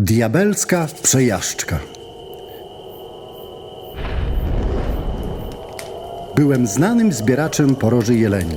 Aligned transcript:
Diabelska 0.00 0.88
przejażdżka. 1.02 1.80
Byłem 6.36 6.66
znanym 6.66 7.12
zbieraczem 7.12 7.76
poroży 7.76 8.14
jeleni. 8.14 8.56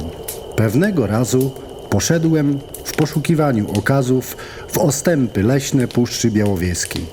Pewnego 0.55 1.07
razu 1.07 1.52
poszedłem 1.89 2.59
w 2.84 2.96
poszukiwaniu 2.96 3.71
okazów 3.71 4.38
w 4.68 4.77
ostępy 4.77 5.43
leśne 5.43 5.88
Puszczy 5.88 6.32
Białowieskiej. 6.32 7.05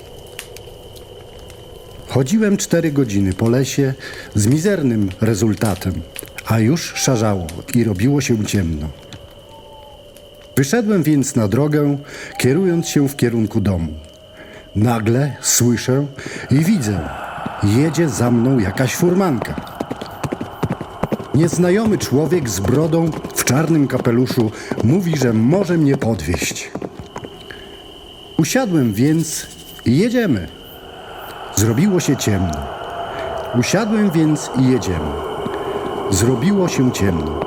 Chodziłem 2.07 2.57
cztery 2.57 2.91
godziny 2.91 3.33
po 3.33 3.49
lesie 3.49 3.93
z 4.35 4.47
mizernym 4.47 5.09
rezultatem, 5.21 5.93
a 6.45 6.59
już 6.59 6.93
szarzało 6.95 7.47
i 7.75 7.83
robiło 7.83 8.21
się 8.21 8.45
ciemno. 8.45 8.89
Wyszedłem 10.55 11.03
więc 11.03 11.35
na 11.35 11.47
drogę, 11.47 11.97
kierując 12.37 12.87
się 12.87 13.09
w 13.09 13.15
kierunku 13.15 13.61
domu. 13.61 14.08
Nagle 14.75 15.35
słyszę 15.41 16.05
i 16.51 16.55
widzę, 16.55 16.99
jedzie 17.63 18.09
za 18.09 18.31
mną 18.31 18.59
jakaś 18.59 18.95
furmanka. 18.95 19.55
Nieznajomy 21.35 21.97
człowiek 21.97 22.49
z 22.49 22.59
brodą 22.59 23.11
w 23.35 23.43
czarnym 23.43 23.87
kapeluszu 23.87 24.51
mówi, 24.83 25.17
że 25.17 25.33
może 25.33 25.77
mnie 25.77 25.97
podwieźć. 25.97 26.71
Usiadłem 28.37 28.93
więc 28.93 29.47
i 29.85 29.97
jedziemy. 29.97 30.47
Zrobiło 31.55 31.99
się 31.99 32.17
ciemno. 32.17 32.67
Usiadłem 33.59 34.11
więc 34.11 34.51
i 34.59 34.71
jedziemy. 34.71 35.11
Zrobiło 36.09 36.67
się 36.67 36.91
ciemno. 36.91 37.39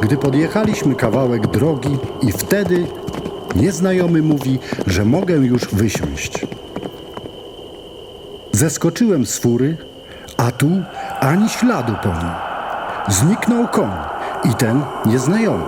Gdy 0.00 0.16
podjechaliśmy 0.16 0.94
kawałek 0.94 1.46
drogi 1.46 1.98
i 2.22 2.32
wtedy 2.32 2.86
nieznajomy 3.56 4.22
mówi, 4.22 4.58
że 4.86 5.04
mogę 5.04 5.34
już 5.34 5.66
wysiąść. 5.66 6.46
Zeskoczyłem 8.52 9.26
z 9.26 9.38
fury, 9.38 9.76
a 10.36 10.50
tu 10.50 10.68
ani 11.20 11.48
śladu 11.48 11.92
po 12.02 12.08
nim. 12.08 12.32
Zniknął 13.08 13.68
koń 13.68 13.90
i 14.44 14.54
ten 14.54 14.82
nieznajomy. 15.06 15.64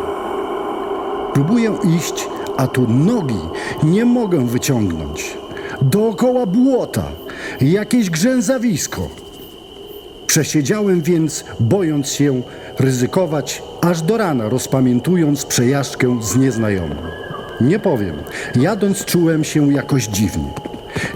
Próbuję 1.34 1.74
iść, 1.96 2.28
a 2.56 2.66
tu 2.66 2.86
nogi 2.88 3.40
nie 3.82 4.04
mogę 4.04 4.46
wyciągnąć. 4.46 5.38
Dookoła 5.82 6.46
błota, 6.46 7.04
jakieś 7.60 8.10
grzęzawisko. 8.10 9.08
Przesiedziałem 10.26 11.02
więc, 11.02 11.44
bojąc 11.60 12.08
się 12.08 12.42
ryzykować, 12.78 13.62
aż 13.80 14.02
do 14.02 14.16
rana 14.16 14.48
rozpamiętując 14.48 15.44
przejażdżkę 15.44 16.18
z 16.22 16.36
nieznajomym. 16.36 16.98
Nie 17.60 17.78
powiem, 17.78 18.16
jadąc 18.54 19.04
czułem 19.04 19.44
się 19.44 19.72
jakoś 19.72 20.06
dziwnie. 20.06 20.50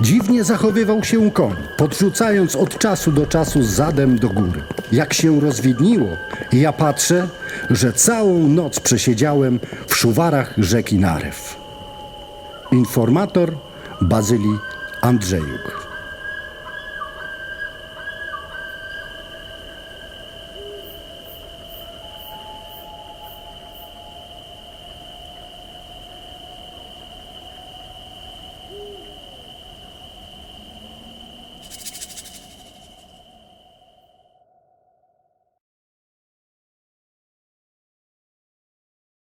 Dziwnie 0.01 0.45
zachowywał 0.45 1.05
się 1.05 1.31
koń, 1.31 1.57
podrzucając 1.77 2.57
od 2.57 2.79
czasu 2.79 3.13
do 3.13 3.27
czasu 3.27 3.63
zadem 3.63 4.19
do 4.19 4.29
góry. 4.29 4.63
Jak 4.93 5.15
się 5.15 5.41
rozwidniło, 5.41 6.09
ja 6.53 6.73
patrzę, 6.73 7.29
że 7.71 7.93
całą 7.93 8.49
noc 8.49 8.81
przesiedziałem 8.81 9.61
w 9.87 9.97
szuwarach 9.97 10.55
rzeki 10.59 10.99
Narew. 10.99 11.57
Informator 12.73 13.53
Bazylii 14.01 14.59
Andrzejuk. 15.01 15.86